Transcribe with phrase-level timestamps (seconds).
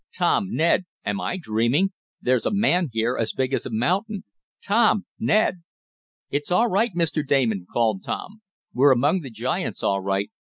[0.17, 1.91] "Tom Ned am I dreaming?
[2.19, 4.23] There's a man here as big as a mountain.
[4.59, 5.05] Tom!
[5.19, 5.61] Ned!"
[6.31, 7.21] "It's all right, Mr.
[7.23, 8.41] Damon!" called Tom.
[8.73, 10.31] "We're among the giants all right.